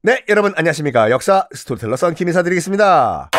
네, 0.00 0.24
여러분 0.28 0.52
안녕하십니까. 0.54 1.10
역사 1.10 1.48
스토리텔러 1.52 1.96
썬킴 1.96 2.28
인사드리겠습니다. 2.28 3.30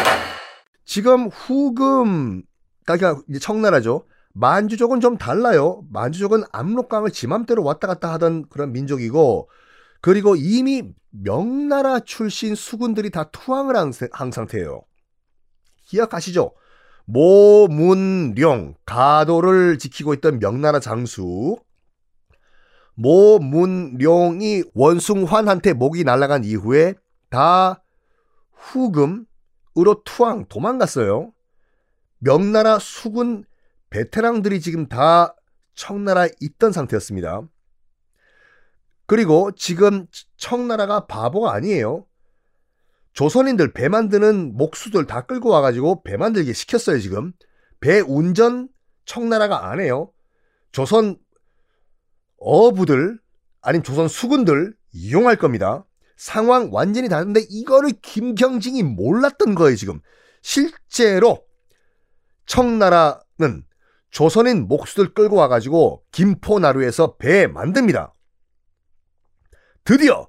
지금 0.84 1.30
후금, 1.30 2.42
그러니까 2.86 3.22
이제 3.30 3.40
청나라죠. 3.40 4.06
만주족은 4.34 5.00
좀 5.00 5.18
달라요. 5.18 5.82
만주족은 5.90 6.44
압록강을 6.52 7.12
지맘대로 7.12 7.64
왔다 7.64 7.88
갔다 7.88 8.12
하던 8.12 8.50
그런 8.50 8.74
민족이고, 8.74 9.50
그리고 10.02 10.36
이미 10.36 10.84
명나라 11.12 12.02
출신 12.02 12.56
수군들이 12.56 13.10
다 13.10 13.30
투항을 13.32 13.78
한, 13.78 13.94
한 14.12 14.30
상태예요. 14.30 14.82
기억하시죠? 15.86 16.52
모문룡, 17.06 18.76
가도를 18.86 19.78
지키고 19.78 20.14
있던 20.16 20.40
명나라 20.40 20.82
장수, 20.82 21.58
모문룡이 23.00 24.64
원숭환한테 24.73 25.72
목이 25.72 26.03
날아간 26.03 26.44
이후에 26.44 26.95
다 27.30 27.81
후금으로 28.52 30.03
투항 30.03 30.45
도망갔어요. 30.50 31.31
명나라 32.17 32.77
수군 32.77 33.45
베테랑들이 33.89 34.59
지금 34.59 34.88
다 34.88 35.33
청나라에 35.75 36.31
있던 36.42 36.73
상태였습니다. 36.73 37.42
그리고 39.05 39.52
지금 39.55 40.05
청나라가 40.36 41.08
바보가 41.08 41.53
아니에요. 41.53 42.05
조선인들 43.14 43.72
배 43.72 43.88
만드는 43.88 44.58
목수들 44.58 45.08
다 45.08 45.22
끌고 45.22 45.50
와가지고 45.50 46.03
배 46.03 46.17
만들게 46.17 46.52
시켰어요, 46.52 47.00
지금. 47.00 47.31
배 47.80 48.02
운전 48.02 48.67
청나라가 49.05 49.70
안 49.70 49.80
해요. 49.80 50.11
조선 50.73 51.17
어부들 52.40 53.20
아니면 53.62 53.84
조선 53.84 54.08
수군들 54.08 54.73
이용할 54.92 55.36
겁니다. 55.36 55.86
상황 56.16 56.70
완전히 56.72 57.08
다른데 57.08 57.45
이거를 57.50 57.92
김경진이 58.02 58.84
몰랐던 58.84 59.56
거예요, 59.56 59.76
지금. 59.76 60.02
실제로 60.42 61.45
청나라는 62.45 63.64
조선인 64.10 64.67
목수들 64.67 65.14
끌고 65.14 65.36
와가지고 65.36 66.04
김포나루에서 66.11 67.17
배 67.17 67.48
만듭니다. 67.48 68.14
드디어 69.83 70.27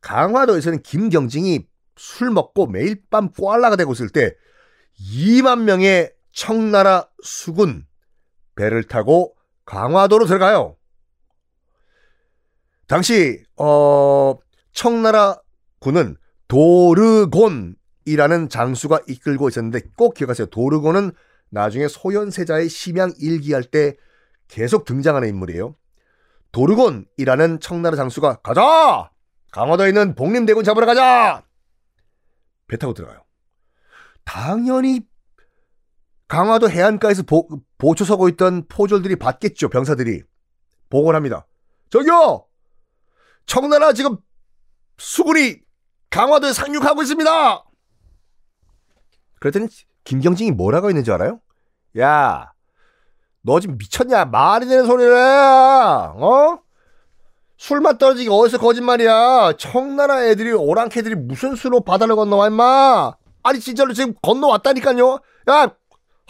강화도에서는 0.00 0.82
김경진이 0.82 1.66
술 1.96 2.30
먹고 2.30 2.66
매일 2.66 3.02
밤 3.10 3.30
꽐라가 3.30 3.76
되고 3.76 3.92
있을 3.92 4.08
때 4.08 4.34
2만 5.00 5.62
명의 5.62 6.12
청나라 6.32 7.08
수군 7.22 7.86
배를 8.54 8.84
타고 8.84 9.34
강화도로 9.64 10.26
들어가요. 10.26 10.76
당시 12.92 13.42
어 13.56 14.34
청나라 14.74 15.40
군은 15.78 16.14
도르곤이라는 16.46 18.50
장수가 18.50 19.00
이끌고 19.08 19.48
있었는데 19.48 19.80
꼭 19.96 20.12
기억하세요. 20.12 20.48
도르곤은 20.48 21.12
나중에 21.48 21.88
소현세자의 21.88 22.68
심양 22.68 23.14
일기할 23.18 23.64
때 23.64 23.96
계속 24.46 24.84
등장하는 24.84 25.26
인물이에요. 25.30 25.74
도르곤이라는 26.52 27.60
청나라 27.60 27.96
장수가 27.96 28.42
가자! 28.42 29.10
강화도에 29.52 29.88
있는 29.88 30.14
복림대군 30.14 30.62
잡으러 30.62 30.84
가자! 30.84 31.46
배 32.68 32.76
타고 32.76 32.92
들어가요. 32.92 33.24
당연히 34.24 35.00
강화도 36.28 36.68
해안가에서 36.68 37.22
보, 37.22 37.48
보초 37.78 38.04
서고 38.04 38.28
있던 38.28 38.66
포졸들이 38.68 39.16
봤겠죠. 39.16 39.70
병사들이. 39.70 40.24
보고를 40.90 41.16
합니다. 41.16 41.46
저기요! 41.88 42.51
청나라 43.46 43.92
지금 43.92 44.16
수군이 44.98 45.56
강화도에 46.10 46.52
상륙하고 46.52 47.02
있습니다. 47.02 47.64
그랬더니 49.40 49.68
김경진이 50.04 50.52
뭐라고 50.52 50.88
했는 50.88 51.04
줄 51.04 51.14
알아요? 51.14 51.40
야, 51.98 52.52
너 53.42 53.60
지금 53.60 53.76
미쳤냐? 53.76 54.26
말이 54.26 54.66
되는 54.66 54.86
소리를 54.86 55.14
해. 55.14 55.20
어? 55.20 56.60
술맛 57.56 57.98
떨어지기 57.98 58.28
어디서 58.30 58.58
거짓말이야. 58.58 59.52
청나라 59.58 60.24
애들이 60.24 60.52
오랑캐들이 60.52 61.14
무슨 61.14 61.54
수로 61.54 61.80
바다를 61.80 62.16
건너와 62.16 62.48
임마. 62.48 63.12
아니 63.44 63.60
진짜로 63.60 63.92
지금 63.92 64.14
건너왔다니까요. 64.22 65.20
야, 65.50 65.74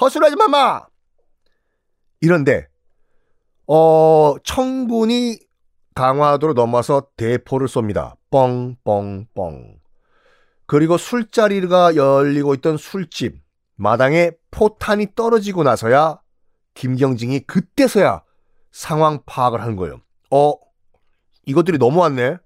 헛소리하지 0.00 0.36
마마. 0.36 0.86
이런데 2.20 2.68
어 3.66 4.34
청군이 4.44 5.38
강화도로 5.94 6.54
넘어서 6.54 7.08
대포를 7.16 7.66
쏩니다. 7.66 8.16
뻥뻥뻥. 8.30 9.78
그리고 10.66 10.96
술자리가 10.96 11.96
열리고 11.96 12.54
있던 12.54 12.76
술집 12.76 13.42
마당에 13.76 14.30
포탄이 14.50 15.08
떨어지고 15.14 15.64
나서야 15.64 16.20
김경진이 16.74 17.46
그때서야 17.46 18.22
상황 18.70 19.22
파악을 19.26 19.60
하는 19.60 19.76
거예요. 19.76 20.00
어, 20.30 20.54
이것들이 21.44 21.78
넘어왔네. 21.78 22.38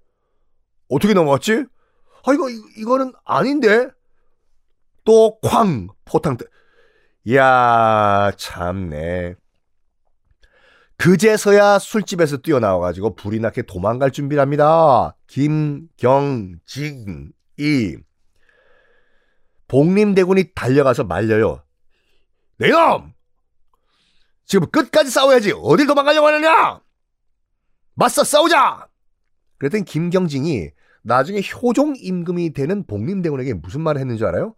어떻게 0.89 1.13
넘어왔지? 1.13 1.65
아, 2.25 2.33
이거, 2.33 2.49
이거는 2.77 3.13
아닌데? 3.23 3.87
또 5.05 5.39
쾅! 5.39 5.87
포탄, 6.03 6.37
이야, 7.25 8.31
참네. 8.37 9.35
그제서야 10.97 11.77
술집에서 11.79 12.37
뛰어나와가지고 12.37 13.15
불이 13.15 13.39
나게 13.39 13.61
도망갈 13.61 14.11
준비를 14.11 14.41
합니다. 14.41 15.15
김경진이 15.27 16.57
복림대군이 19.67 20.53
달려가서 20.55 21.03
말려요. 21.03 21.63
내놈! 22.57 23.13
지금 24.45 24.69
끝까지 24.71 25.11
싸워야지. 25.11 25.53
어딜 25.61 25.85
도망가려고 25.87 26.27
하느냐? 26.27 26.81
맞서 27.93 28.23
싸우자! 28.23 28.87
그랬더니 29.59 29.83
김경진이 29.83 30.69
나중에 31.03 31.41
효종 31.41 31.95
임금이 31.97 32.53
되는 32.53 32.85
복림대군에게 32.87 33.53
무슨 33.55 33.81
말을 33.81 33.99
했는 34.01 34.17
줄 34.17 34.27
알아요? 34.27 34.55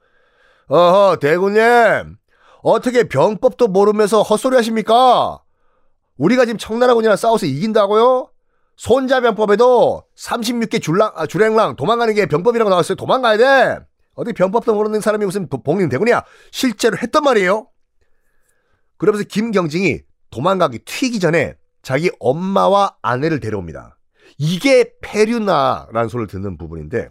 어허, 0.68 1.18
대군님. 1.18 2.18
어떻게 2.62 3.08
병법도 3.08 3.68
모르면서 3.68 4.22
헛소리 4.22 4.56
하십니까? 4.56 5.42
우리가 6.20 6.46
지금 6.46 6.58
청나라군이랑 6.58 7.16
싸워서 7.18 7.46
이긴다고요? 7.46 8.30
손자병법에도 8.76 10.04
36개 10.18 10.82
줄랑, 10.82 11.14
아, 11.16 11.26
주랭랑 11.26 11.76
도망가는 11.76 12.14
게 12.14 12.28
병법이라고 12.28 12.70
나왔어요. 12.70 12.96
도망가야 12.96 13.38
돼. 13.38 13.80
어디 14.16 14.34
병법도 14.34 14.74
모르는 14.74 15.02
사람이 15.02 15.26
무슨 15.26 15.48
복림대군이야. 15.50 16.24
실제로 16.52 16.98
했단 16.98 17.24
말이에요. 17.24 17.68
그러면서 18.98 19.26
김경진이 19.28 20.02
도망가기 20.30 20.80
튀기 20.80 21.20
전에 21.20 21.56
자기 21.82 22.12
엄마와 22.20 22.98
아내를 23.02 23.40
데려옵니다. 23.40 23.98
이게 24.38 24.92
페류나라는 25.02 26.10
소리를 26.10 26.28
듣는 26.28 26.58
부분인데 26.58 27.10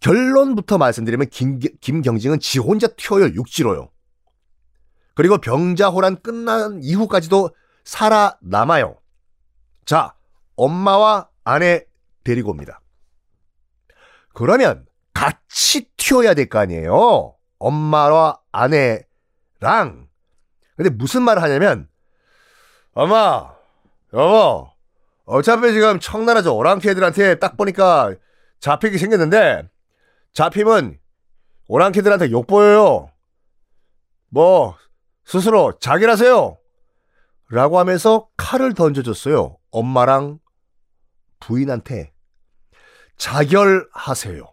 결론부터 0.00 0.78
말씀드리면 0.78 1.28
김, 1.30 1.58
김경진은 1.80 2.40
지 2.40 2.58
혼자 2.58 2.88
튀어요. 2.88 3.26
육지로요. 3.26 3.90
그리고 5.14 5.38
병자호란 5.38 6.22
끝난 6.22 6.80
이후까지도 6.82 7.50
살아남아요. 7.88 8.98
자, 9.86 10.14
엄마와 10.56 11.30
아내 11.42 11.86
데리고 12.22 12.50
옵니다. 12.50 12.82
그러면 14.34 14.86
같이 15.14 15.90
튀어야 15.96 16.34
될 16.34 16.50
거 16.50 16.58
아니에요. 16.58 17.34
엄마와 17.58 18.40
아내랑. 18.52 20.06
근데 20.76 20.90
무슨 20.90 21.22
말을 21.22 21.42
하냐면, 21.42 21.88
엄마, 22.92 23.54
여보, 24.12 24.70
어차피 25.24 25.72
지금 25.72 25.98
청나라 25.98 26.42
저 26.42 26.52
오랑캐 26.52 26.90
애들한테 26.90 27.38
딱 27.38 27.56
보니까 27.56 28.14
잡히게 28.60 28.98
생겼는데, 28.98 29.66
잡히면 30.34 30.98
오랑캐들한테 31.68 32.30
욕보여요. 32.32 33.10
뭐, 34.28 34.76
스스로 35.24 35.78
자결하세요. 35.78 36.58
라고 37.50 37.78
하면서 37.78 38.28
칼을 38.36 38.74
던져줬어요. 38.74 39.56
엄마랑 39.70 40.38
부인한테. 41.40 42.12
자결하세요. 43.16 44.46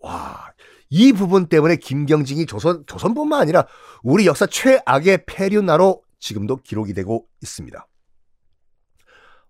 와, 0.00 0.52
이 0.90 1.12
부분 1.12 1.46
때문에 1.46 1.76
김경진이 1.76 2.46
조선, 2.46 2.84
조선뿐만 2.86 3.40
아니라 3.40 3.66
우리 4.02 4.26
역사 4.26 4.46
최악의 4.46 5.24
폐륜나로 5.26 6.02
지금도 6.18 6.56
기록이 6.56 6.92
되고 6.92 7.26
있습니다. 7.40 7.86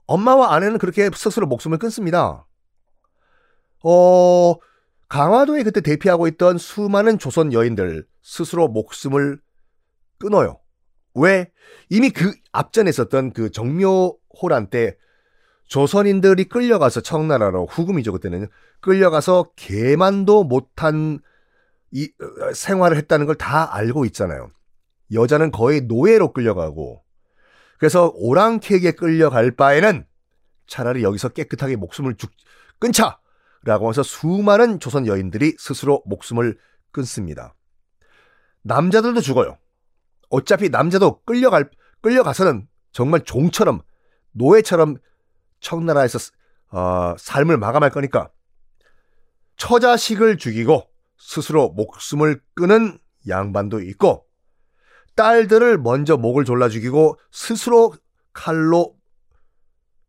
엄마와 0.06 0.54
아내는 0.54 0.78
그렇게 0.78 1.10
스스로 1.14 1.46
목숨을 1.46 1.78
끊습니다. 1.78 2.46
어, 3.82 4.54
강화도에 5.08 5.62
그때 5.62 5.80
대피하고 5.80 6.28
있던 6.28 6.58
수많은 6.58 7.18
조선 7.18 7.52
여인들 7.52 8.06
스스로 8.22 8.68
목숨을 8.68 9.40
끊어요. 10.18 10.61
왜? 11.14 11.50
이미 11.90 12.10
그 12.10 12.32
앞전에 12.52 12.90
있었던 12.90 13.32
그 13.32 13.50
정묘호란 13.50 14.68
때 14.70 14.96
조선인들이 15.66 16.44
끌려가서 16.44 17.00
청나라로 17.00 17.66
후금이죠 17.66 18.12
그때는 18.12 18.48
끌려가서 18.80 19.52
개만도 19.56 20.44
못한 20.44 21.18
이 21.90 22.10
어, 22.20 22.52
생활을 22.52 22.96
했다는 22.98 23.26
걸 23.26 23.36
다 23.36 23.74
알고 23.74 24.04
있잖아요. 24.06 24.50
여자는 25.12 25.50
거의 25.50 25.82
노예로 25.82 26.32
끌려가고 26.32 27.02
그래서 27.78 28.12
오랑캐에게 28.14 28.92
끌려갈 28.92 29.50
바에는 29.50 30.06
차라리 30.66 31.02
여기서 31.02 31.30
깨끗하게 31.30 31.76
목숨을 31.76 32.16
죽, 32.16 32.30
끊자 32.78 33.18
라고 33.64 33.90
해서 33.90 34.02
수많은 34.02 34.80
조선 34.80 35.06
여인들이 35.06 35.56
스스로 35.58 36.02
목숨을 36.06 36.58
끊습니다. 36.92 37.54
남자들도 38.62 39.20
죽어요. 39.20 39.58
어차피 40.32 40.70
남자도 40.70 41.22
끌려갈 41.24 41.70
끌려가서는 42.00 42.66
정말 42.90 43.22
종처럼 43.24 43.82
노예처럼 44.32 44.96
청나라에서 45.60 46.18
어, 46.70 47.14
삶을 47.18 47.58
마감할 47.58 47.90
거니까 47.90 48.30
처자식을 49.56 50.38
죽이고 50.38 50.88
스스로 51.18 51.68
목숨을 51.70 52.40
끊은 52.54 52.98
양반도 53.28 53.80
있고 53.82 54.26
딸들을 55.14 55.78
먼저 55.78 56.16
목을 56.16 56.46
졸라 56.46 56.70
죽이고 56.70 57.18
스스로 57.30 57.94
칼로 58.32 58.96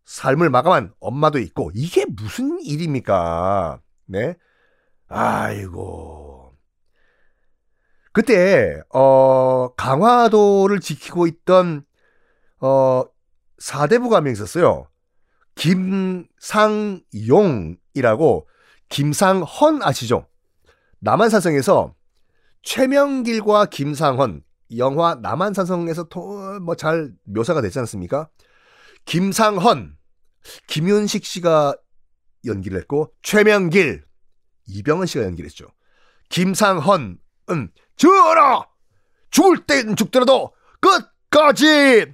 삶을 0.06 0.50
마감한 0.50 0.94
엄마도 1.02 1.38
있고 1.40 1.72
이게 1.75 2.06
무슨 2.06 2.60
일입니까? 2.62 3.81
네. 4.06 4.36
아이고. 5.10 6.23
그때 8.13 8.80
어 8.94 9.74
강화도를 9.75 10.80
지키고 10.80 11.27
있던 11.27 11.83
어 12.60 13.04
사대부가 13.57 14.18
한명 14.18 14.31
있었어요. 14.33 14.88
김상용이라고 17.25 18.48
김상헌 18.89 19.81
아시죠? 19.81 20.27
남한산성에서 21.00 21.95
최명길과 22.62 23.65
김상헌 23.65 24.44
영화 24.77 25.15
남한산성에서 25.15 26.07
뭐 26.62 26.75
잘 26.75 27.13
묘사가 27.25 27.62
되지 27.62 27.80
않습니까? 27.80 28.30
김상헌 29.06 29.98
김윤식 30.68 31.25
씨가 31.25 31.75
연기를 32.45 32.77
했고 32.80 33.12
최명길 33.21 34.04
이병헌 34.68 35.07
씨가 35.07 35.25
연기를 35.25 35.50
했죠. 35.50 35.68
김상헌은 36.30 37.18
전하 37.95 38.63
죽을 39.30 39.66
땐 39.66 39.95
죽더라도 39.95 40.54
끝까지 40.80 42.13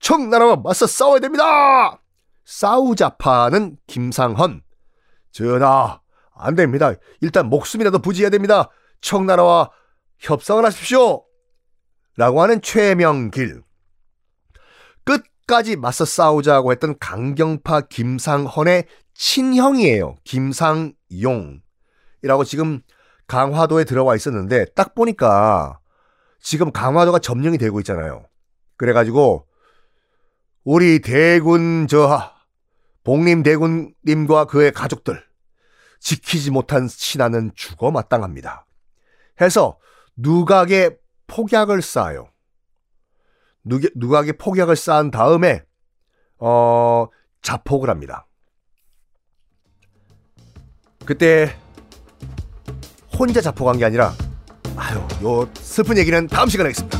청나라와 0.00 0.56
맞서 0.56 0.86
싸워야 0.86 1.20
됩니다. 1.20 2.00
싸우자파는 2.44 3.76
김상헌. 3.86 4.62
전하, 5.32 6.00
안 6.34 6.54
됩니다. 6.54 6.92
일단 7.20 7.48
목숨이라도 7.48 7.98
부지해야 7.98 8.30
됩니다. 8.30 8.70
청나라와 9.00 9.70
협상을 10.18 10.64
하십시오. 10.64 11.24
라고 12.16 12.40
하는 12.42 12.62
최명길. 12.62 13.62
끝까지 15.04 15.76
맞서 15.76 16.04
싸우자고 16.04 16.72
했던 16.72 16.98
강경파 16.98 17.82
김상헌의 17.82 18.86
친형이에요. 19.14 20.16
김상용. 20.24 21.60
이라고 22.22 22.44
지금 22.44 22.80
강화도에 23.26 23.84
들어와 23.84 24.14
있었는데 24.14 24.66
딱 24.74 24.94
보니까 24.94 25.80
지금 26.40 26.70
강화도가 26.70 27.18
점령이 27.18 27.58
되고 27.58 27.78
있잖아요. 27.80 28.26
그래가지고 28.76 29.46
우리 30.64 31.00
대군 31.00 31.86
저 31.88 32.32
복림 33.04 33.42
대군님과 33.42 34.46
그의 34.46 34.72
가족들 34.72 35.24
지키지 36.00 36.50
못한 36.50 36.88
신하는 36.88 37.52
죽어 37.54 37.90
마땅합니다. 37.90 38.66
해서 39.40 39.78
누각에 40.16 40.96
폭약을 41.26 41.82
쌓아요. 41.82 42.28
누각에 43.64 44.32
폭약을 44.32 44.76
쌓은 44.76 45.10
다음에 45.10 45.64
어 46.38 47.08
자폭을 47.42 47.90
합니다. 47.90 48.26
그때 51.04 51.56
혼자 53.18 53.40
자폭한 53.40 53.78
게 53.78 53.84
아니라 53.84 54.12
아유 54.76 54.98
요 55.22 55.48
슬픈 55.60 55.96
얘기는 55.98 56.26
다음 56.28 56.48
시간에 56.48 56.68
하겠습니다. 56.68 56.95